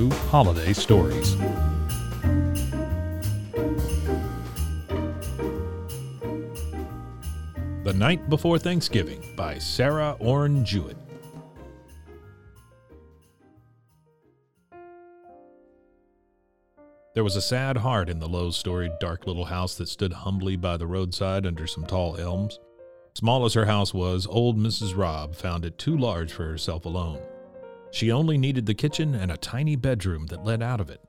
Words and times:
Welcome 0.00 0.28
Holiday 0.30 0.72
Stories. 0.72 1.36
The 7.84 7.92
Night 7.94 8.30
Before 8.30 8.58
Thanksgiving 8.58 9.22
by 9.36 9.58
Sarah 9.58 10.16
Orne 10.18 10.64
Jewett. 10.64 10.96
There 17.14 17.22
was 17.22 17.36
a 17.36 17.42
sad 17.42 17.76
heart 17.76 18.08
in 18.08 18.20
the 18.20 18.28
low 18.28 18.50
storied, 18.50 18.92
dark 19.00 19.26
little 19.26 19.44
house 19.44 19.74
that 19.74 19.90
stood 19.90 20.14
humbly 20.14 20.56
by 20.56 20.78
the 20.78 20.86
roadside 20.86 21.44
under 21.44 21.66
some 21.66 21.84
tall 21.84 22.16
elms. 22.16 22.58
Small 23.12 23.44
as 23.44 23.52
her 23.52 23.66
house 23.66 23.92
was, 23.92 24.26
old 24.26 24.56
Mrs. 24.56 24.96
Robb 24.96 25.34
found 25.34 25.66
it 25.66 25.76
too 25.76 25.98
large 25.98 26.32
for 26.32 26.46
herself 26.46 26.86
alone. 26.86 27.20
She 27.92 28.12
only 28.12 28.38
needed 28.38 28.66
the 28.66 28.74
kitchen 28.74 29.14
and 29.14 29.32
a 29.32 29.36
tiny 29.36 29.76
bedroom 29.76 30.26
that 30.26 30.44
led 30.44 30.62
out 30.62 30.80
of 30.80 30.90
it, 30.90 31.00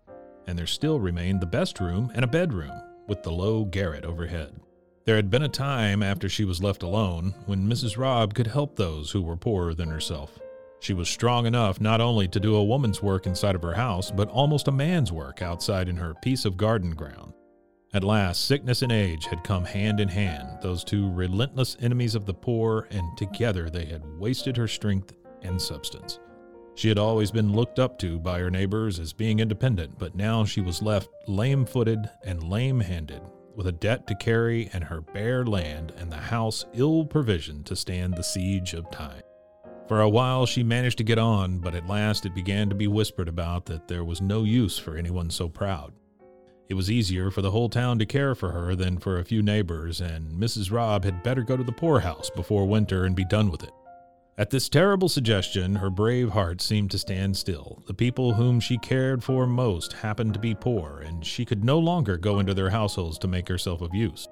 and 0.48 0.58
there 0.58 0.68
still 0.68 1.00
remained 1.00 1.40
the 1.40 1.46
best 1.46 1.80
room 1.80 2.12
and 2.16 2.24
a 2.24 2.28
bedroom 2.28 2.72
with 3.08 3.24
the 3.24 3.32
low 3.32 3.66
garret 3.66 4.06
overhead. 4.06 4.60
There 5.06 5.16
had 5.16 5.30
been 5.30 5.44
a 5.44 5.50
time 5.50 6.04
after 6.04 6.30
she 6.30 6.46
was 6.46 6.62
left 6.62 6.84
alone 6.84 7.34
when 7.46 7.68
Mrs. 7.68 7.98
Robb 7.98 8.34
could 8.34 8.48
help 8.48 8.76
those 8.76 9.12
who 9.12 9.22
were 9.22 9.38
poorer 9.38 9.74
than 9.74 9.90
herself. 9.90 10.40
She 10.80 10.94
was 10.94 11.10
strong 11.10 11.46
enough 11.46 11.80
not 11.80 12.02
only 12.02 12.28
to 12.30 12.40
do 12.40 12.56
a 12.56 12.64
woman's 12.64 13.04
work 13.04 13.28
inside 13.28 13.56
of 13.56 13.62
her 13.62 13.74
house, 13.74 14.10
but 14.10 14.30
almost 14.30 14.68
a 14.68 14.72
man's 14.72 15.12
work 15.12 15.42
outside 15.42 15.88
in 15.88 15.98
her 15.98 16.16
piece 16.24 16.46
of 16.46 16.58
garden 16.58 16.92
ground. 16.92 17.34
At 17.94 18.04
last, 18.04 18.46
sickness 18.46 18.82
and 18.82 18.92
age 18.92 19.26
had 19.26 19.44
come 19.44 19.66
hand 19.66 20.00
in 20.00 20.08
hand, 20.08 20.60
those 20.62 20.84
two 20.84 21.12
relentless 21.12 21.78
enemies 21.80 22.16
of 22.16 22.26
the 22.26 22.34
poor, 22.34 22.88
and 22.90 23.18
together 23.18 23.70
they 23.70 23.86
had 23.86 24.04
wasted 24.18 24.58
her 24.58 24.68
strength 24.68 25.14
and 25.42 25.62
substance. 25.62 26.20
She 26.82 26.90
had 26.90 26.98
always 26.98 27.30
been 27.30 27.54
looked 27.54 27.78
up 27.78 28.00
to 28.00 28.18
by 28.18 28.40
her 28.40 28.50
neighbors 28.50 29.00
as 29.00 29.14
being 29.14 29.40
independent, 29.40 30.00
but 30.00 30.16
now 30.16 30.44
she 30.44 30.62
was 30.62 30.82
left 30.82 31.12
lame 31.28 31.64
footed 31.64 32.10
and 32.24 32.50
lame 32.50 32.80
handed, 32.80 33.22
with 33.56 33.68
a 33.68 33.72
debt 33.72 34.08
to 34.08 34.16
carry 34.16 34.68
and 34.74 34.86
her 34.86 35.00
bare 35.00 35.46
land 35.46 35.94
and 36.00 36.12
the 36.12 36.18
house 36.18 36.66
ill 36.74 37.06
provisioned 37.06 37.68
to 37.68 37.76
stand 37.76 38.16
the 38.16 38.24
siege 38.24 38.74
of 38.74 38.90
time. 38.90 39.22
For 39.88 40.02
a 40.02 40.10
while 40.10 40.48
she 40.48 40.64
managed 40.64 40.98
to 40.98 41.04
get 41.04 41.20
on, 41.20 41.60
but 41.60 41.76
at 41.76 41.86
last 41.86 42.26
it 42.26 42.34
began 42.34 42.68
to 42.70 42.76
be 42.76 42.88
whispered 42.88 43.28
about 43.28 43.68
that 43.68 43.88
there 43.88 44.04
was 44.04 44.20
no 44.20 44.44
use 44.44 44.80
for 44.80 44.98
anyone 44.98 45.30
so 45.30 45.48
proud. 45.48 45.94
It 46.68 46.74
was 46.74 46.90
easier 46.90 47.30
for 47.30 47.44
the 47.44 47.52
whole 47.52 47.70
town 47.70 48.00
to 48.00 48.08
care 48.08 48.34
for 48.34 48.54
her 48.54 48.76
than 48.76 48.98
for 48.98 49.20
a 49.20 49.24
few 49.24 49.44
neighbors, 49.44 50.02
and 50.02 50.34
Mrs. 50.34 50.72
Robb 50.72 51.06
had 51.06 51.22
better 51.22 51.44
go 51.44 51.56
to 51.56 51.64
the 51.64 51.72
poorhouse 51.72 52.32
before 52.32 52.66
winter 52.66 53.06
and 53.06 53.16
be 53.16 53.26
done 53.26 53.52
with 53.52 53.62
it. 53.62 53.72
At 54.38 54.50
this 54.50 54.70
terrible 54.70 55.10
suggestion, 55.10 55.76
her 55.76 55.90
brave 55.90 56.30
heart 56.30 56.62
seemed 56.62 56.90
to 56.92 56.98
stand 56.98 57.36
still. 57.36 57.84
The 57.86 57.94
people 57.94 58.34
whom 58.34 58.60
she 58.62 58.78
cared 58.78 59.24
for 59.24 59.46
most 59.46 59.92
happened 59.92 60.34
to 60.34 60.40
be 60.40 60.56
poor, 60.56 61.04
and 61.06 61.26
she 61.26 61.44
could 61.44 61.66
no 61.66 61.78
longer 61.78 62.18
go 62.18 62.40
into 62.40 62.54
their 62.54 62.70
households 62.70 63.20
to 63.20 63.28
make 63.28 63.50
herself 63.50 63.82
of 63.82 63.94
use. 63.94 64.28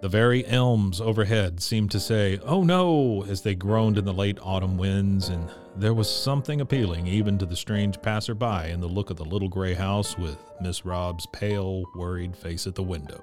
The 0.00 0.08
very 0.08 0.46
elms 0.46 1.00
overhead 1.00 1.60
seemed 1.60 1.92
to 1.92 2.00
say, 2.00 2.38
Oh 2.44 2.62
no, 2.62 3.24
as 3.28 3.42
they 3.42 3.54
groaned 3.54 3.96
in 3.96 4.04
the 4.04 4.12
late 4.12 4.38
autumn 4.42 4.76
winds, 4.76 5.28
and 5.28 5.48
there 5.76 5.94
was 5.94 6.10
something 6.10 6.60
appealing 6.60 7.06
even 7.06 7.38
to 7.38 7.46
the 7.46 7.56
strange 7.56 8.00
passer-by 8.02 8.66
in 8.66 8.80
the 8.80 8.86
look 8.88 9.10
of 9.10 9.16
the 9.16 9.24
little 9.24 9.48
gray 9.48 9.74
house 9.74 10.18
with 10.18 10.38
Miss 10.60 10.84
Robb's 10.84 11.26
pale, 11.32 11.84
worried 11.96 12.36
face 12.36 12.66
at 12.66 12.74
the 12.74 12.82
window. 12.82 13.20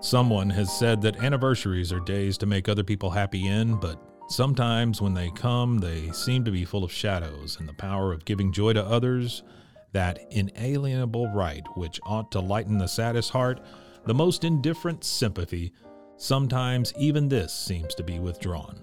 Someone 0.00 0.50
has 0.50 0.76
said 0.78 1.00
that 1.02 1.22
anniversaries 1.22 1.92
are 1.92 2.00
days 2.00 2.36
to 2.38 2.46
make 2.46 2.68
other 2.68 2.84
people 2.84 3.10
happy 3.10 3.46
in, 3.46 3.76
but 3.76 3.98
Sometimes 4.32 5.02
when 5.02 5.12
they 5.12 5.28
come, 5.28 5.76
they 5.76 6.10
seem 6.12 6.42
to 6.46 6.50
be 6.50 6.64
full 6.64 6.84
of 6.84 6.90
shadows, 6.90 7.58
and 7.60 7.68
the 7.68 7.74
power 7.74 8.14
of 8.14 8.24
giving 8.24 8.50
joy 8.50 8.72
to 8.72 8.82
others, 8.82 9.42
that 9.92 10.20
inalienable 10.30 11.28
right 11.34 11.62
which 11.74 12.00
ought 12.06 12.32
to 12.32 12.40
lighten 12.40 12.78
the 12.78 12.86
saddest 12.86 13.28
heart, 13.28 13.60
the 14.06 14.14
most 14.14 14.42
indifferent 14.42 15.04
sympathy, 15.04 15.70
sometimes 16.16 16.94
even 16.96 17.28
this 17.28 17.52
seems 17.52 17.94
to 17.94 18.02
be 18.02 18.20
withdrawn. 18.20 18.82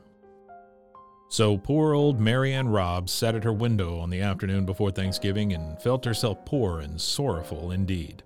So 1.29 1.57
poor 1.57 1.95
old 1.95 2.19
Mary 2.19 2.53
Ann 2.53 2.67
Robb 2.67 3.09
sat 3.09 3.33
at 3.33 3.43
her 3.43 3.51
window 3.51 3.97
on 3.97 4.11
the 4.11 4.21
afternoon 4.21 4.67
before 4.67 4.91
Thanksgiving 4.91 5.53
and 5.53 5.81
felt 5.81 6.05
herself 6.05 6.45
poor 6.45 6.81
and 6.81 7.01
sorrowful 7.01 7.71
indeed. 7.71 8.21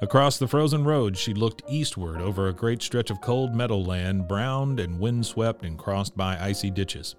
Across 0.00 0.38
the 0.38 0.46
frozen 0.46 0.84
road, 0.84 1.18
she 1.18 1.34
looked 1.34 1.62
eastward 1.68 2.20
over 2.20 2.46
a 2.46 2.52
great 2.52 2.82
stretch 2.82 3.10
of 3.10 3.20
cold 3.20 3.52
meadowland, 3.52 4.28
browned 4.28 4.78
and 4.78 5.00
windswept 5.00 5.64
and 5.64 5.76
crossed 5.76 6.16
by 6.16 6.38
icy 6.38 6.70
ditches. 6.70 7.16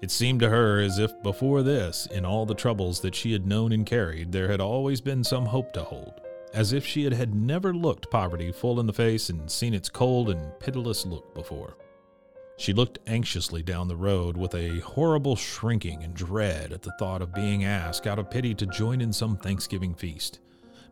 It 0.00 0.10
seemed 0.10 0.40
to 0.40 0.48
her 0.48 0.80
as 0.80 0.98
if 0.98 1.22
before 1.22 1.62
this, 1.62 2.06
in 2.06 2.24
all 2.24 2.46
the 2.46 2.54
troubles 2.54 3.00
that 3.00 3.14
she 3.14 3.32
had 3.32 3.46
known 3.46 3.70
and 3.72 3.84
carried, 3.84 4.32
there 4.32 4.48
had 4.48 4.62
always 4.62 5.02
been 5.02 5.22
some 5.22 5.44
hope 5.44 5.74
to 5.74 5.84
hold, 5.84 6.14
as 6.54 6.72
if 6.72 6.86
she 6.86 7.04
had, 7.04 7.12
had 7.12 7.34
never 7.34 7.74
looked 7.74 8.10
poverty 8.10 8.50
full 8.50 8.80
in 8.80 8.86
the 8.86 8.94
face 8.94 9.28
and 9.28 9.50
seen 9.50 9.74
its 9.74 9.90
cold 9.90 10.30
and 10.30 10.58
pitiless 10.58 11.04
look 11.04 11.34
before. 11.34 11.76
She 12.56 12.72
looked 12.72 12.98
anxiously 13.06 13.62
down 13.62 13.88
the 13.88 13.96
road 13.96 14.38
with 14.38 14.54
a 14.54 14.78
horrible 14.80 15.36
shrinking 15.36 16.02
and 16.02 16.14
dread 16.14 16.72
at 16.72 16.80
the 16.80 16.94
thought 16.98 17.20
of 17.20 17.34
being 17.34 17.64
asked 17.64 18.06
out 18.06 18.18
of 18.18 18.30
pity 18.30 18.54
to 18.54 18.66
join 18.66 19.02
in 19.02 19.12
some 19.12 19.36
Thanksgiving 19.36 19.94
feast 19.94 20.40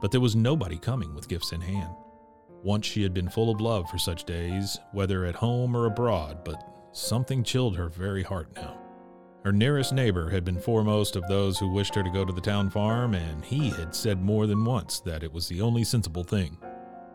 but 0.01 0.11
there 0.11 0.21
was 0.21 0.37
nobody 0.37 0.79
coming 0.79 1.15
with 1.15 1.29
gifts 1.29 1.53
in 1.53 1.61
hand. 1.61 1.95
Once 2.63 2.87
she 2.87 3.03
had 3.03 3.15
been 3.15 3.29
full 3.29 3.51
of 3.51 3.61
love 3.61 3.89
for 3.89 3.99
such 3.99 4.25
days, 4.25 4.79
whether 4.93 5.25
at 5.25 5.35
home 5.37 5.77
or 5.77 5.87
abroad, 5.87 6.45
but 6.45 6.63
something 6.93 7.45
chilled 7.45 7.77
her 7.77 7.89
very 7.89 8.23
heart 8.23 8.49
now. 8.57 8.77
Her 9.45 9.53
nearest 9.53 9.93
neighbor 9.93 10.29
had 10.31 10.45
been 10.45 10.61
foremost 10.61 11.15
of 11.15 11.27
those 11.29 11.59
who 11.59 11.73
wished 11.73 11.95
her 11.95 12.03
to 12.03 12.11
go 12.11 12.25
to 12.25 12.33
the 12.33 12.41
town 12.41 12.71
farm, 12.71 13.15
and 13.15 13.45
he 13.45 13.71
had 13.71 13.95
said 13.95 14.21
more 14.21 14.47
than 14.47 14.65
once 14.65 15.01
that 15.01 15.23
it 15.23 15.33
was 15.33 15.49
the 15.49 15.61
only 15.61 15.85
sensible 15.85 16.25
thing. 16.25 16.59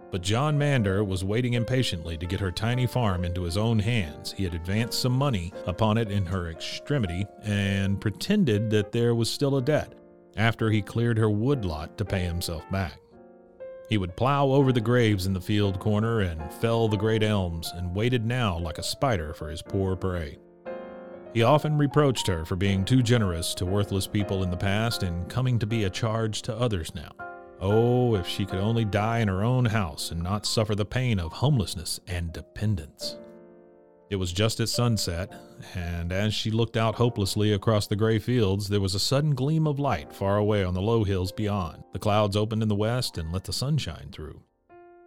But 0.09 0.21
John 0.21 0.57
Mander 0.57 1.03
was 1.03 1.23
waiting 1.23 1.53
impatiently 1.53 2.17
to 2.17 2.25
get 2.25 2.39
her 2.39 2.51
tiny 2.51 2.85
farm 2.85 3.25
into 3.25 3.43
his 3.43 3.57
own 3.57 3.79
hands. 3.79 4.31
He 4.31 4.43
had 4.43 4.53
advanced 4.53 5.01
some 5.01 5.11
money 5.11 5.51
upon 5.65 5.97
it 5.97 6.11
in 6.11 6.25
her 6.27 6.49
extremity 6.49 7.25
and 7.43 7.99
pretended 7.99 8.69
that 8.69 8.91
there 8.91 9.15
was 9.15 9.29
still 9.29 9.57
a 9.57 9.61
debt 9.61 9.93
after 10.37 10.69
he 10.69 10.81
cleared 10.81 11.17
her 11.17 11.29
woodlot 11.29 11.97
to 11.97 12.05
pay 12.05 12.21
himself 12.21 12.69
back. 12.71 12.99
He 13.89 13.97
would 13.97 14.15
plow 14.15 14.47
over 14.47 14.71
the 14.71 14.81
graves 14.81 15.25
in 15.25 15.33
the 15.33 15.41
field 15.41 15.79
corner 15.79 16.21
and 16.21 16.53
fell 16.53 16.87
the 16.87 16.97
great 16.97 17.21
elms, 17.21 17.71
and 17.75 17.95
waited 17.95 18.25
now 18.25 18.57
like 18.57 18.77
a 18.77 18.83
spider 18.83 19.33
for 19.33 19.49
his 19.49 19.61
poor 19.61 19.95
prey. 19.95 20.37
He 21.33 21.43
often 21.43 21.77
reproached 21.77 22.27
her 22.27 22.45
for 22.45 22.55
being 22.55 22.85
too 22.85 23.01
generous 23.01 23.53
to 23.55 23.65
worthless 23.65 24.07
people 24.07 24.43
in 24.43 24.51
the 24.51 24.57
past 24.57 25.03
and 25.03 25.27
coming 25.29 25.57
to 25.59 25.65
be 25.65 25.83
a 25.83 25.89
charge 25.89 26.43
to 26.43 26.55
others 26.55 26.93
now. 26.93 27.11
Oh, 27.59 28.15
if 28.15 28.27
she 28.27 28.45
could 28.45 28.59
only 28.59 28.85
die 28.85 29.19
in 29.19 29.27
her 29.27 29.43
own 29.43 29.65
house 29.65 30.11
and 30.11 30.21
not 30.21 30.45
suffer 30.45 30.75
the 30.75 30.85
pain 30.85 31.19
of 31.19 31.33
homelessness 31.33 31.99
and 32.07 32.31
dependence. 32.33 33.17
It 34.13 34.19
was 34.19 34.31
just 34.31 34.59
at 34.59 34.69
sunset, 34.69 35.33
and 35.73 36.11
as 36.11 36.35
she 36.35 36.51
looked 36.51 36.77
out 36.77 36.93
hopelessly 36.93 37.51
across 37.51 37.87
the 37.87 37.95
gray 37.95 38.19
fields, 38.19 38.69
there 38.69 38.79
was 38.79 38.93
a 38.93 38.99
sudden 38.99 39.33
gleam 39.33 39.65
of 39.65 39.79
light 39.79 40.13
far 40.13 40.37
away 40.37 40.63
on 40.63 40.75
the 40.75 40.83
low 40.83 41.03
hills 41.03 41.31
beyond. 41.31 41.83
The 41.93 41.97
clouds 41.97 42.37
opened 42.37 42.61
in 42.61 42.69
the 42.69 42.75
west 42.75 43.17
and 43.17 43.33
let 43.33 43.45
the 43.45 43.51
sun 43.51 43.79
shine 43.79 44.09
through. 44.11 44.43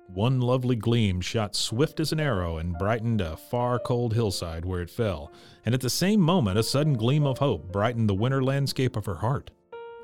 One 0.09 0.41
lovely 0.41 0.75
gleam 0.75 1.21
shot 1.21 1.55
swift 1.55 2.01
as 2.01 2.11
an 2.11 2.19
arrow 2.19 2.59
and 2.59 2.77
brightened 2.77 3.21
a 3.21 3.37
far 3.37 3.79
cold 3.79 4.13
hillside 4.13 4.65
where 4.65 4.83
it 4.83 4.91
fell, 4.91 5.31
and 5.65 5.73
at 5.73 5.83
the 5.83 5.89
same 5.89 6.21
moment 6.21 6.59
a 6.59 6.65
sudden 6.65 6.95
gleam 6.95 7.27
of 7.27 7.39
hope 7.39 7.71
brightened 7.71 8.11
the 8.11 8.15
winter 8.15 8.43
landscape 8.43 8.97
of 8.97 9.07
her 9.07 9.19
heart. 9.19 9.53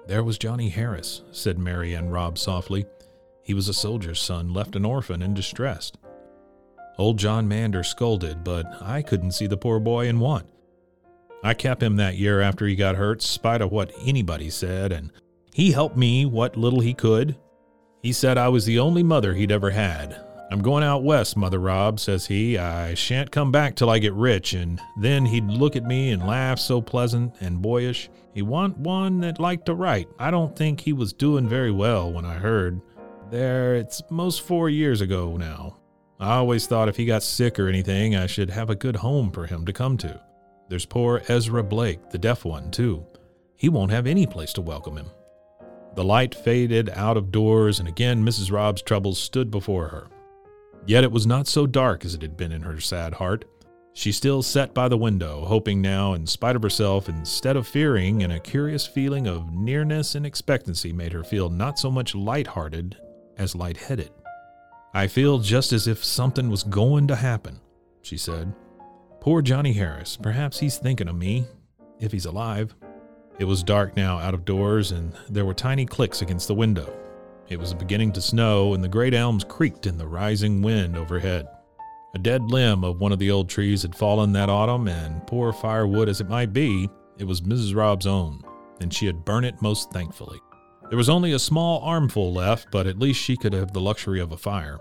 There 0.06 0.22
was 0.22 0.38
Johnny 0.38 0.68
Harris, 0.68 1.22
said 1.32 1.58
Mary 1.58 1.96
Ann 1.96 2.10
Robb 2.10 2.38
softly. 2.38 2.86
He 3.42 3.52
was 3.52 3.66
a 3.66 3.74
soldier's 3.74 4.20
son, 4.20 4.54
left 4.54 4.76
an 4.76 4.84
orphan 4.84 5.22
and 5.22 5.34
distressed. 5.34 5.98
Old 6.98 7.18
John 7.18 7.48
Mander 7.48 7.82
scolded, 7.82 8.44
but 8.44 8.66
I 8.82 9.02
couldn't 9.02 9.32
see 9.32 9.46
the 9.46 9.56
poor 9.56 9.80
boy 9.80 10.08
in 10.08 10.20
want. 10.20 10.46
I 11.42 11.54
kept 11.54 11.82
him 11.82 11.96
that 11.96 12.16
year 12.16 12.40
after 12.40 12.66
he 12.66 12.76
got 12.76 12.96
hurt, 12.96 13.22
spite 13.22 13.62
of 13.62 13.72
what 13.72 13.92
anybody 14.04 14.50
said, 14.50 14.92
and 14.92 15.10
he 15.52 15.72
helped 15.72 15.96
me 15.96 16.24
what 16.24 16.56
little 16.56 16.80
he 16.80 16.94
could. 16.94 17.36
He 18.02 18.12
said 18.12 18.38
I 18.38 18.48
was 18.48 18.64
the 18.64 18.78
only 18.78 19.02
mother 19.02 19.34
he'd 19.34 19.52
ever 19.52 19.70
had. 19.70 20.24
I'm 20.52 20.60
going 20.60 20.84
out 20.84 21.02
west, 21.02 21.36
Mother 21.36 21.58
Robb, 21.58 21.98
says 21.98 22.26
he. 22.26 22.58
I 22.58 22.92
shan't 22.92 23.30
come 23.30 23.50
back 23.50 23.74
till 23.74 23.88
I 23.88 23.98
get 23.98 24.12
rich. 24.12 24.52
And 24.52 24.78
then 24.98 25.24
he'd 25.24 25.46
look 25.46 25.76
at 25.76 25.86
me 25.86 26.10
and 26.10 26.26
laugh 26.26 26.58
so 26.58 26.82
pleasant 26.82 27.34
and 27.40 27.62
boyish. 27.62 28.10
He 28.34 28.42
want 28.42 28.76
one 28.76 29.20
that 29.20 29.40
liked 29.40 29.64
to 29.66 29.74
write. 29.74 30.08
I 30.18 30.30
don't 30.30 30.54
think 30.54 30.80
he 30.80 30.92
was 30.92 31.14
doing 31.14 31.48
very 31.48 31.70
well 31.70 32.12
when 32.12 32.26
I 32.26 32.34
heard. 32.34 32.82
There, 33.30 33.76
it's 33.76 34.02
most 34.10 34.42
four 34.42 34.68
years 34.68 35.00
ago 35.00 35.38
now. 35.38 35.78
I 36.22 36.36
always 36.36 36.68
thought 36.68 36.88
if 36.88 36.96
he 36.96 37.04
got 37.04 37.24
sick 37.24 37.58
or 37.58 37.66
anything, 37.66 38.14
I 38.14 38.26
should 38.26 38.48
have 38.50 38.70
a 38.70 38.76
good 38.76 38.94
home 38.94 39.32
for 39.32 39.44
him 39.44 39.66
to 39.66 39.72
come 39.72 39.96
to. 39.98 40.20
There's 40.68 40.86
poor 40.86 41.20
Ezra 41.26 41.64
Blake, 41.64 42.10
the 42.10 42.18
deaf 42.18 42.44
one, 42.44 42.70
too. 42.70 43.04
He 43.56 43.68
won't 43.68 43.90
have 43.90 44.06
any 44.06 44.24
place 44.24 44.52
to 44.52 44.60
welcome 44.60 44.96
him. 44.96 45.10
The 45.96 46.04
light 46.04 46.32
faded 46.32 46.90
out 46.90 47.16
of 47.16 47.32
doors, 47.32 47.80
and 47.80 47.88
again 47.88 48.24
Mrs. 48.24 48.52
Robb's 48.52 48.82
troubles 48.82 49.18
stood 49.18 49.50
before 49.50 49.88
her. 49.88 50.06
Yet 50.86 51.02
it 51.02 51.10
was 51.10 51.26
not 51.26 51.48
so 51.48 51.66
dark 51.66 52.04
as 52.04 52.14
it 52.14 52.22
had 52.22 52.36
been 52.36 52.52
in 52.52 52.62
her 52.62 52.78
sad 52.78 53.14
heart. 53.14 53.44
She 53.92 54.12
still 54.12 54.44
sat 54.44 54.72
by 54.72 54.86
the 54.86 54.96
window, 54.96 55.44
hoping 55.44 55.82
now, 55.82 56.14
in 56.14 56.28
spite 56.28 56.54
of 56.54 56.62
herself, 56.62 57.08
instead 57.08 57.56
of 57.56 57.66
fearing, 57.66 58.22
and 58.22 58.32
a 58.32 58.38
curious 58.38 58.86
feeling 58.86 59.26
of 59.26 59.52
nearness 59.52 60.14
and 60.14 60.24
expectancy 60.24 60.92
made 60.92 61.12
her 61.12 61.24
feel 61.24 61.50
not 61.50 61.80
so 61.80 61.90
much 61.90 62.14
light-hearted 62.14 62.96
as 63.38 63.56
light-headed. 63.56 64.10
I 64.94 65.06
feel 65.06 65.38
just 65.38 65.72
as 65.72 65.88
if 65.88 66.04
something 66.04 66.50
was 66.50 66.64
going 66.64 67.06
to 67.08 67.16
happen, 67.16 67.60
she 68.02 68.18
said. 68.18 68.52
Poor 69.20 69.40
Johnny 69.40 69.72
Harris, 69.72 70.18
perhaps 70.18 70.58
he's 70.58 70.76
thinking 70.76 71.08
of 71.08 71.16
me, 71.16 71.46
if 71.98 72.12
he's 72.12 72.26
alive. 72.26 72.74
It 73.38 73.44
was 73.44 73.62
dark 73.62 73.96
now 73.96 74.18
out 74.18 74.34
of 74.34 74.44
doors, 74.44 74.92
and 74.92 75.14
there 75.30 75.46
were 75.46 75.54
tiny 75.54 75.86
clicks 75.86 76.20
against 76.20 76.46
the 76.46 76.54
window. 76.54 76.94
It 77.48 77.58
was 77.58 77.72
beginning 77.72 78.12
to 78.12 78.20
snow, 78.20 78.74
and 78.74 78.84
the 78.84 78.88
great 78.88 79.14
elms 79.14 79.44
creaked 79.44 79.86
in 79.86 79.96
the 79.96 80.06
rising 80.06 80.60
wind 80.60 80.98
overhead. 80.98 81.48
A 82.14 82.18
dead 82.18 82.50
limb 82.50 82.84
of 82.84 83.00
one 83.00 83.12
of 83.12 83.18
the 83.18 83.30
old 83.30 83.48
trees 83.48 83.80
had 83.80 83.94
fallen 83.94 84.32
that 84.32 84.50
autumn, 84.50 84.88
and 84.88 85.26
poor 85.26 85.54
firewood 85.54 86.10
as 86.10 86.20
it 86.20 86.28
might 86.28 86.52
be, 86.52 86.90
it 87.16 87.24
was 87.24 87.40
Mrs. 87.40 87.74
Robb's 87.74 88.06
own, 88.06 88.42
and 88.82 88.92
she 88.92 89.06
had 89.06 89.24
burned 89.24 89.46
it 89.46 89.62
most 89.62 89.90
thankfully. 89.90 90.38
There 90.92 90.98
was 90.98 91.08
only 91.08 91.32
a 91.32 91.38
small 91.38 91.80
armful 91.80 92.34
left, 92.34 92.68
but 92.70 92.86
at 92.86 92.98
least 92.98 93.18
she 93.18 93.34
could 93.34 93.54
have 93.54 93.72
the 93.72 93.80
luxury 93.80 94.20
of 94.20 94.30
a 94.30 94.36
fire. 94.36 94.78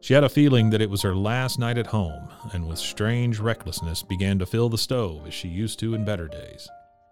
She 0.00 0.14
had 0.14 0.24
a 0.24 0.30
feeling 0.30 0.70
that 0.70 0.80
it 0.80 0.88
was 0.88 1.02
her 1.02 1.14
last 1.14 1.58
night 1.58 1.76
at 1.76 1.88
home, 1.88 2.30
and 2.54 2.66
with 2.66 2.78
strange 2.78 3.38
recklessness 3.38 4.02
began 4.02 4.38
to 4.38 4.46
fill 4.46 4.70
the 4.70 4.78
stove 4.78 5.26
as 5.26 5.34
she 5.34 5.48
used 5.48 5.78
to 5.80 5.92
in 5.92 6.06
better 6.06 6.26
days. 6.26 6.66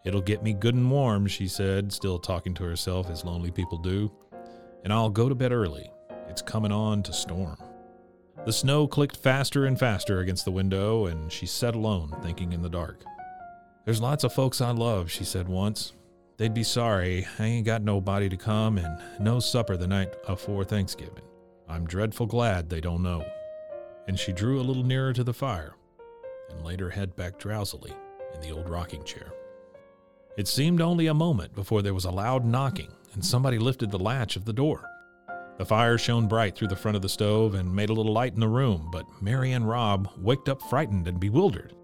It'll 0.06 0.22
get 0.22 0.42
me 0.42 0.54
good 0.54 0.74
and 0.74 0.90
warm, 0.90 1.26
she 1.26 1.48
said, 1.48 1.92
still 1.92 2.18
talking 2.18 2.54
to 2.54 2.64
herself 2.64 3.10
as 3.10 3.26
lonely 3.26 3.50
people 3.50 3.76
do 3.76 4.10
and 4.84 4.92
I'll 4.92 5.10
go 5.10 5.28
to 5.28 5.34
bed 5.34 5.52
early. 5.52 5.92
It's 6.28 6.42
coming 6.42 6.72
on 6.72 7.02
to 7.04 7.12
storm. 7.12 7.58
The 8.46 8.52
snow 8.52 8.86
clicked 8.86 9.16
faster 9.16 9.66
and 9.66 9.78
faster 9.78 10.20
against 10.20 10.46
the 10.46 10.50
window, 10.50 11.06
and 11.06 11.30
she 11.30 11.44
sat 11.44 11.74
alone, 11.74 12.16
thinking 12.22 12.52
in 12.52 12.62
the 12.62 12.70
dark. 12.70 13.04
There's 13.84 14.00
lots 14.00 14.24
of 14.24 14.32
folks 14.32 14.60
I 14.60 14.70
love, 14.70 15.10
she 15.10 15.24
said 15.24 15.48
once. 15.48 15.92
They'd 16.40 16.54
be 16.54 16.64
sorry 16.64 17.26
I 17.38 17.44
ain't 17.44 17.66
got 17.66 17.82
nobody 17.82 18.30
to 18.30 18.36
come 18.38 18.78
and 18.78 18.98
no 19.18 19.40
supper 19.40 19.76
the 19.76 19.86
night 19.86 20.14
afore 20.26 20.64
Thanksgiving. 20.64 21.24
I'm 21.68 21.86
dreadful 21.86 22.24
glad 22.24 22.70
they 22.70 22.80
don't 22.80 23.02
know. 23.02 23.26
And 24.08 24.18
she 24.18 24.32
drew 24.32 24.58
a 24.58 24.62
little 24.64 24.82
nearer 24.82 25.12
to 25.12 25.22
the 25.22 25.34
fire 25.34 25.74
and 26.48 26.64
laid 26.64 26.80
her 26.80 26.88
head 26.88 27.14
back 27.14 27.38
drowsily 27.38 27.92
in 28.34 28.40
the 28.40 28.52
old 28.52 28.70
rocking 28.70 29.04
chair. 29.04 29.34
It 30.38 30.48
seemed 30.48 30.80
only 30.80 31.08
a 31.08 31.12
moment 31.12 31.54
before 31.54 31.82
there 31.82 31.92
was 31.92 32.06
a 32.06 32.10
loud 32.10 32.46
knocking 32.46 32.90
and 33.12 33.22
somebody 33.22 33.58
lifted 33.58 33.90
the 33.90 33.98
latch 33.98 34.36
of 34.36 34.46
the 34.46 34.54
door. 34.54 34.88
The 35.58 35.66
fire 35.66 35.98
shone 35.98 36.26
bright 36.26 36.56
through 36.56 36.68
the 36.68 36.74
front 36.74 36.96
of 36.96 37.02
the 37.02 37.08
stove 37.10 37.52
and 37.52 37.76
made 37.76 37.90
a 37.90 37.92
little 37.94 38.14
light 38.14 38.32
in 38.32 38.40
the 38.40 38.48
room, 38.48 38.88
but 38.90 39.04
Mary 39.20 39.52
Ann 39.52 39.64
Robb 39.64 40.08
waked 40.16 40.48
up 40.48 40.62
frightened 40.62 41.06
and 41.06 41.20
bewildered. 41.20 41.74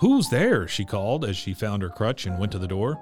Who's 0.00 0.28
there? 0.30 0.66
she 0.66 0.84
called 0.84 1.24
as 1.24 1.36
she 1.36 1.54
found 1.54 1.80
her 1.84 1.90
crutch 1.90 2.26
and 2.26 2.40
went 2.40 2.50
to 2.50 2.58
the 2.58 2.66
door. 2.66 3.00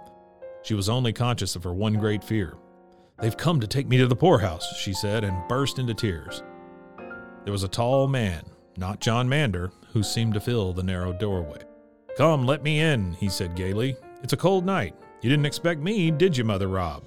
She 0.62 0.74
was 0.74 0.88
only 0.88 1.12
conscious 1.12 1.56
of 1.56 1.64
her 1.64 1.74
one 1.74 1.94
great 1.94 2.22
fear. 2.22 2.56
They've 3.20 3.36
come 3.36 3.60
to 3.60 3.66
take 3.66 3.86
me 3.86 3.98
to 3.98 4.06
the 4.06 4.16
poorhouse, 4.16 4.76
she 4.76 4.92
said, 4.92 5.24
and 5.24 5.46
burst 5.48 5.78
into 5.78 5.94
tears. 5.94 6.42
There 7.44 7.52
was 7.52 7.64
a 7.64 7.68
tall 7.68 8.08
man, 8.08 8.44
not 8.76 9.00
John 9.00 9.28
Mander, 9.28 9.72
who 9.92 10.02
seemed 10.02 10.34
to 10.34 10.40
fill 10.40 10.72
the 10.72 10.82
narrow 10.82 11.12
doorway. 11.12 11.60
Come, 12.16 12.46
let 12.46 12.62
me 12.62 12.80
in, 12.80 13.12
he 13.14 13.28
said 13.28 13.56
gaily. 13.56 13.96
It's 14.22 14.32
a 14.32 14.36
cold 14.36 14.64
night. 14.64 14.94
You 15.20 15.30
didn't 15.30 15.46
expect 15.46 15.80
me, 15.80 16.10
did 16.10 16.36
you, 16.36 16.44
Mother 16.44 16.68
Robb? 16.68 17.04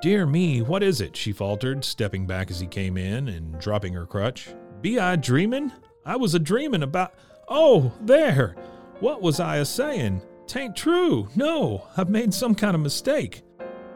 Dear 0.00 0.26
me, 0.26 0.62
what 0.62 0.82
is 0.82 1.00
it? 1.00 1.16
she 1.16 1.32
faltered, 1.32 1.84
stepping 1.84 2.26
back 2.26 2.50
as 2.50 2.58
he 2.58 2.66
came 2.66 2.96
in 2.96 3.28
and 3.28 3.58
dropping 3.60 3.92
her 3.94 4.06
crutch. 4.06 4.48
Be 4.80 4.98
I 4.98 5.16
dreamin'? 5.16 5.72
I 6.04 6.16
was 6.16 6.34
a 6.34 6.40
dreamin' 6.40 6.82
about. 6.82 7.14
Oh, 7.48 7.92
there! 8.00 8.56
What 8.98 9.22
was 9.22 9.38
I 9.38 9.58
a 9.58 9.64
sayin'? 9.64 10.20
Tain't 10.46 10.76
true. 10.76 11.28
No, 11.34 11.86
I've 11.96 12.10
made 12.10 12.34
some 12.34 12.54
kind 12.54 12.74
of 12.74 12.80
mistake. 12.80 13.42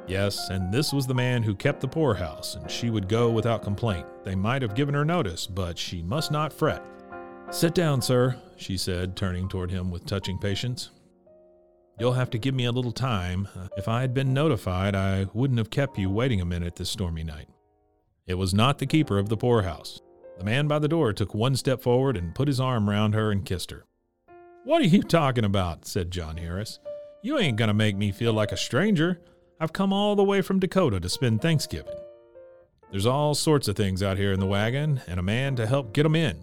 Yes, 0.07 0.51
and 0.51 0.73
this 0.73 0.93
was 0.93 1.07
the 1.07 1.15
man 1.15 1.43
who 1.43 1.55
kept 1.55 1.81
the 1.81 1.89
poorhouse, 1.89 2.55
and 2.55 2.71
she 2.71 2.91
would 2.91 3.09
go 3.09 3.29
without 3.31 3.63
complaint. 3.65 4.07
They 4.25 4.37
might 4.37 4.63
have 4.63 4.75
given 4.75 4.95
her 4.95 5.05
notice, 5.05 5.47
but 5.47 5.77
she 5.77 6.03
must 6.03 6.31
not 6.31 6.53
fret. 6.53 6.83
Sit 7.51 7.75
down, 7.75 8.01
sir, 8.01 8.37
she 8.57 8.77
said, 8.77 9.17
turning 9.17 9.49
toward 9.49 9.71
him 9.71 9.91
with 9.91 10.07
touching 10.07 10.39
patience. 10.39 10.91
You'll 11.99 12.13
have 12.13 12.31
to 12.31 12.39
give 12.39 12.55
me 12.55 12.67
a 12.67 12.73
little 12.73 12.93
time. 12.93 13.49
Uh, 13.57 13.69
if 13.77 13.89
I 13.89 14.01
had 14.01 14.13
been 14.15 14.35
notified, 14.35 14.95
I 14.95 15.27
wouldn't 15.33 15.59
have 15.59 15.71
kept 15.71 15.99
you 15.99 16.11
waiting 16.11 16.41
a 16.41 16.45
minute 16.45 16.77
this 16.77 16.91
stormy 16.91 17.25
night. 17.25 17.49
It 18.27 18.35
was 18.35 18.53
not 18.53 18.79
the 18.79 18.87
keeper 18.87 19.19
of 19.19 19.29
the 19.29 19.37
poorhouse. 19.37 20.01
The 20.39 20.45
man 20.45 20.69
by 20.69 20.79
the 20.79 20.89
door 20.89 21.13
took 21.13 21.35
one 21.35 21.57
step 21.57 21.81
forward 21.81 22.17
and 22.17 22.35
put 22.35 22.49
his 22.49 22.61
arm 22.61 22.91
round 22.91 23.15
her 23.15 23.31
and 23.31 23.45
kissed 23.45 23.71
her. 23.71 23.87
What 24.67 24.83
are 24.83 24.87
you 24.87 25.05
talking 25.05 25.45
about? 25.45 25.87
said 25.87 26.11
John 26.11 26.39
Harris. 26.39 26.81
You 27.23 27.39
ain't 27.39 27.57
going 27.57 27.69
to 27.69 27.73
make 27.73 27.95
me 27.95 28.11
feel 28.11 28.33
like 28.33 28.51
a 28.51 28.57
stranger. 28.57 29.21
I've 29.61 29.73
come 29.73 29.93
all 29.93 30.17
the 30.17 30.25
way 30.25 30.43
from 30.43 30.59
Dakota 30.59 30.99
to 30.99 31.09
spend 31.09 31.41
Thanksgiving. 31.41 31.95
There's 32.91 33.07
all 33.07 33.37
sorts 33.37 33.69
of 33.69 33.77
things 33.77 34.03
out 34.03 34.17
here 34.17 34.33
in 34.33 34.41
the 34.41 34.47
wagon, 34.47 35.03
and 35.07 35.21
a 35.21 35.23
man 35.23 35.55
to 35.55 35.69
help 35.69 35.93
get 35.93 36.05
'em 36.05 36.17
in. 36.17 36.43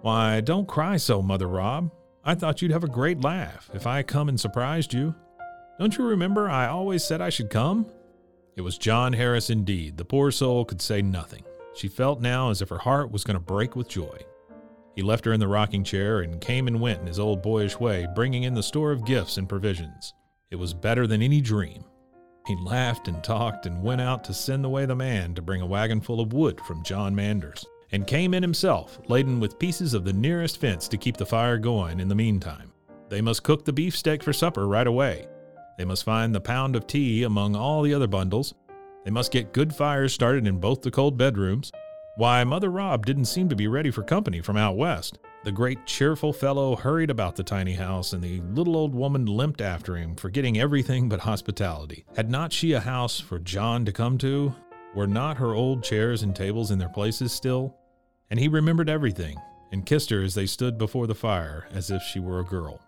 Why, 0.00 0.40
don't 0.40 0.66
cry 0.66 0.96
so, 0.96 1.22
Mother 1.22 1.46
Robb. 1.46 1.92
I 2.24 2.34
thought 2.34 2.62
you'd 2.62 2.72
have 2.72 2.82
a 2.82 2.88
great 2.88 3.20
laugh 3.20 3.70
if 3.72 3.86
I 3.86 4.02
come 4.02 4.28
and 4.28 4.40
surprised 4.40 4.92
you. 4.92 5.14
Don't 5.78 5.96
you 5.96 6.04
remember 6.04 6.50
I 6.50 6.66
always 6.66 7.04
said 7.04 7.20
I 7.20 7.30
should 7.30 7.48
come? 7.48 7.86
It 8.56 8.62
was 8.62 8.76
John 8.76 9.12
Harris 9.12 9.50
indeed. 9.50 9.98
The 9.98 10.04
poor 10.04 10.32
soul 10.32 10.64
could 10.64 10.82
say 10.82 11.00
nothing. 11.00 11.44
She 11.76 11.86
felt 11.86 12.20
now 12.20 12.50
as 12.50 12.60
if 12.60 12.70
her 12.70 12.78
heart 12.78 13.12
was 13.12 13.22
going 13.22 13.36
to 13.36 13.40
break 13.40 13.76
with 13.76 13.86
joy. 13.86 14.18
He 14.94 15.02
left 15.02 15.24
her 15.24 15.32
in 15.32 15.40
the 15.40 15.48
rocking 15.48 15.84
chair 15.84 16.20
and 16.20 16.40
came 16.40 16.66
and 16.66 16.80
went 16.80 17.00
in 17.00 17.06
his 17.06 17.18
old 17.18 17.42
boyish 17.42 17.78
way, 17.80 18.06
bringing 18.14 18.42
in 18.42 18.54
the 18.54 18.62
store 18.62 18.92
of 18.92 19.06
gifts 19.06 19.38
and 19.38 19.48
provisions. 19.48 20.12
It 20.50 20.56
was 20.56 20.74
better 20.74 21.06
than 21.06 21.22
any 21.22 21.40
dream. 21.40 21.84
He 22.46 22.56
laughed 22.56 23.08
and 23.08 23.22
talked 23.22 23.66
and 23.66 23.82
went 23.82 24.00
out 24.00 24.24
to 24.24 24.34
send 24.34 24.64
away 24.64 24.84
the 24.84 24.96
man 24.96 25.34
to 25.34 25.42
bring 25.42 25.62
a 25.62 25.66
wagon 25.66 26.00
full 26.00 26.20
of 26.20 26.32
wood 26.32 26.60
from 26.60 26.82
John 26.82 27.14
Manders 27.14 27.64
and 27.92 28.06
came 28.06 28.34
in 28.34 28.42
himself, 28.42 28.98
laden 29.08 29.38
with 29.38 29.58
pieces 29.58 29.94
of 29.94 30.04
the 30.04 30.12
nearest 30.12 30.58
fence 30.58 30.88
to 30.88 30.96
keep 30.96 31.16
the 31.16 31.26
fire 31.26 31.58
going 31.58 32.00
in 32.00 32.08
the 32.08 32.14
meantime. 32.14 32.72
They 33.08 33.20
must 33.20 33.44
cook 33.44 33.64
the 33.64 33.72
beefsteak 33.72 34.22
for 34.22 34.32
supper 34.32 34.66
right 34.66 34.86
away. 34.86 35.26
They 35.78 35.84
must 35.84 36.04
find 36.04 36.34
the 36.34 36.40
pound 36.40 36.74
of 36.74 36.86
tea 36.86 37.22
among 37.22 37.54
all 37.54 37.82
the 37.82 37.94
other 37.94 38.06
bundles. 38.06 38.54
They 39.04 39.10
must 39.10 39.32
get 39.32 39.52
good 39.52 39.74
fires 39.74 40.14
started 40.14 40.46
in 40.46 40.58
both 40.58 40.82
the 40.82 40.90
cold 40.90 41.16
bedrooms. 41.16 41.70
Why, 42.16 42.44
Mother 42.44 42.70
Robb 42.70 43.06
didn't 43.06 43.24
seem 43.24 43.48
to 43.48 43.56
be 43.56 43.68
ready 43.68 43.90
for 43.90 44.02
company 44.02 44.40
from 44.40 44.56
out 44.56 44.76
west. 44.76 45.18
The 45.44 45.52
great 45.52 45.86
cheerful 45.86 46.32
fellow 46.32 46.76
hurried 46.76 47.10
about 47.10 47.36
the 47.36 47.42
tiny 47.42 47.72
house, 47.72 48.12
and 48.12 48.22
the 48.22 48.40
little 48.40 48.76
old 48.76 48.94
woman 48.94 49.26
limped 49.26 49.60
after 49.60 49.96
him, 49.96 50.14
forgetting 50.16 50.58
everything 50.58 51.08
but 51.08 51.20
hospitality. 51.20 52.04
Had 52.14 52.30
not 52.30 52.52
she 52.52 52.72
a 52.72 52.80
house 52.80 53.18
for 53.18 53.38
John 53.38 53.84
to 53.86 53.92
come 53.92 54.18
to? 54.18 54.54
Were 54.94 55.06
not 55.06 55.38
her 55.38 55.54
old 55.54 55.82
chairs 55.82 56.22
and 56.22 56.36
tables 56.36 56.70
in 56.70 56.78
their 56.78 56.88
places 56.88 57.32
still? 57.32 57.76
and 58.32 58.40
he 58.40 58.48
remembered 58.48 58.88
everything, 58.88 59.38
and 59.72 59.84
kissed 59.84 60.08
her 60.08 60.22
as 60.22 60.34
they 60.34 60.46
stood 60.46 60.78
before 60.78 61.06
the 61.06 61.14
fire 61.14 61.68
as 61.70 61.90
if 61.90 62.02
she 62.02 62.18
were 62.18 62.40
a 62.40 62.44
girl. 62.44 62.80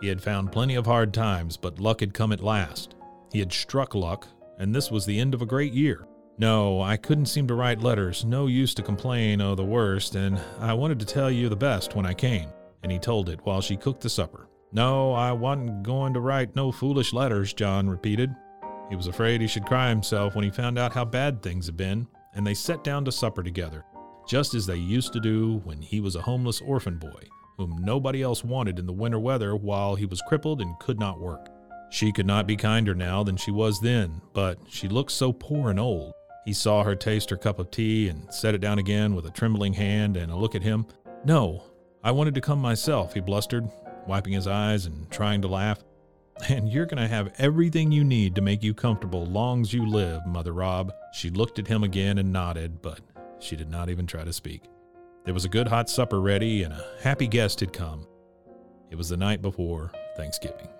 He 0.00 0.08
had 0.08 0.22
found 0.22 0.50
plenty 0.50 0.76
of 0.76 0.86
hard 0.86 1.12
times, 1.12 1.58
but 1.58 1.78
luck 1.78 2.00
had 2.00 2.14
come 2.14 2.32
at 2.32 2.42
last. 2.42 2.94
He 3.30 3.38
had 3.38 3.52
struck 3.52 3.94
luck, 3.94 4.26
and 4.58 4.74
this 4.74 4.90
was 4.90 5.04
the 5.04 5.20
end 5.20 5.34
of 5.34 5.42
a 5.42 5.46
great 5.46 5.74
year. 5.74 6.08
No, 6.40 6.80
I 6.80 6.96
couldn't 6.96 7.26
seem 7.26 7.48
to 7.48 7.54
write 7.54 7.82
letters, 7.82 8.24
no 8.24 8.46
use 8.46 8.72
to 8.74 8.82
complain 8.82 9.40
o' 9.40 9.56
the 9.56 9.64
worst, 9.64 10.14
and 10.14 10.40
I 10.60 10.72
wanted 10.72 11.00
to 11.00 11.06
tell 11.06 11.30
you 11.30 11.48
the 11.48 11.56
best 11.56 11.96
when 11.96 12.06
I 12.06 12.14
came. 12.14 12.48
And 12.84 12.92
he 12.92 12.98
told 13.00 13.28
it 13.28 13.40
while 13.42 13.60
she 13.60 13.76
cooked 13.76 14.02
the 14.02 14.08
supper. 14.08 14.48
No, 14.70 15.12
I 15.12 15.32
wasn't 15.32 15.82
going 15.82 16.14
to 16.14 16.20
write 16.20 16.54
no 16.54 16.70
foolish 16.70 17.12
letters, 17.12 17.52
John 17.52 17.90
repeated. 17.90 18.30
He 18.88 18.94
was 18.94 19.08
afraid 19.08 19.40
he 19.40 19.48
should 19.48 19.66
cry 19.66 19.88
himself 19.88 20.36
when 20.36 20.44
he 20.44 20.50
found 20.50 20.78
out 20.78 20.92
how 20.92 21.04
bad 21.04 21.42
things 21.42 21.66
had 21.66 21.76
been, 21.76 22.06
and 22.34 22.46
they 22.46 22.54
sat 22.54 22.84
down 22.84 23.04
to 23.06 23.12
supper 23.12 23.42
together, 23.42 23.84
just 24.28 24.54
as 24.54 24.64
they 24.64 24.76
used 24.76 25.12
to 25.14 25.20
do 25.20 25.60
when 25.64 25.82
he 25.82 26.00
was 26.00 26.14
a 26.14 26.22
homeless 26.22 26.60
orphan 26.60 26.98
boy, 26.98 27.22
whom 27.56 27.78
nobody 27.80 28.22
else 28.22 28.44
wanted 28.44 28.78
in 28.78 28.86
the 28.86 28.92
winter 28.92 29.18
weather 29.18 29.56
while 29.56 29.96
he 29.96 30.06
was 30.06 30.22
crippled 30.28 30.60
and 30.60 30.78
could 30.78 31.00
not 31.00 31.18
work. 31.18 31.48
She 31.90 32.12
could 32.12 32.26
not 32.26 32.46
be 32.46 32.54
kinder 32.54 32.94
now 32.94 33.24
than 33.24 33.36
she 33.36 33.50
was 33.50 33.80
then, 33.80 34.20
but 34.34 34.58
she 34.68 34.86
looked 34.86 35.10
so 35.10 35.32
poor 35.32 35.70
and 35.70 35.80
old. 35.80 36.12
He 36.48 36.54
saw 36.54 36.82
her 36.82 36.96
taste 36.96 37.28
her 37.28 37.36
cup 37.36 37.58
of 37.58 37.70
tea 37.70 38.08
and 38.08 38.32
set 38.32 38.54
it 38.54 38.62
down 38.62 38.78
again 38.78 39.14
with 39.14 39.26
a 39.26 39.30
trembling 39.30 39.74
hand 39.74 40.16
and 40.16 40.32
a 40.32 40.34
look 40.34 40.54
at 40.54 40.62
him. 40.62 40.86
No, 41.22 41.62
I 42.02 42.10
wanted 42.10 42.34
to 42.36 42.40
come 42.40 42.58
myself, 42.58 43.12
he 43.12 43.20
blustered, 43.20 43.68
wiping 44.06 44.32
his 44.32 44.46
eyes 44.46 44.86
and 44.86 45.10
trying 45.10 45.42
to 45.42 45.48
laugh. 45.48 45.84
And 46.48 46.66
you're 46.66 46.86
going 46.86 47.02
to 47.02 47.06
have 47.06 47.34
everything 47.36 47.92
you 47.92 48.02
need 48.02 48.34
to 48.34 48.40
make 48.40 48.62
you 48.62 48.72
comfortable 48.72 49.26
long's 49.26 49.74
you 49.74 49.84
live, 49.86 50.24
Mother 50.26 50.54
Robb. 50.54 50.90
She 51.12 51.28
looked 51.28 51.58
at 51.58 51.68
him 51.68 51.84
again 51.84 52.16
and 52.16 52.32
nodded, 52.32 52.80
but 52.80 53.00
she 53.40 53.54
did 53.54 53.68
not 53.68 53.90
even 53.90 54.06
try 54.06 54.24
to 54.24 54.32
speak. 54.32 54.62
There 55.26 55.34
was 55.34 55.44
a 55.44 55.50
good 55.50 55.68
hot 55.68 55.90
supper 55.90 56.18
ready, 56.18 56.62
and 56.62 56.72
a 56.72 56.82
happy 57.02 57.26
guest 57.26 57.60
had 57.60 57.74
come. 57.74 58.06
It 58.90 58.96
was 58.96 59.10
the 59.10 59.18
night 59.18 59.42
before 59.42 59.92
Thanksgiving. 60.16 60.70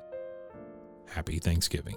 Happy 1.09 1.39
Thanksgiving. 1.39 1.97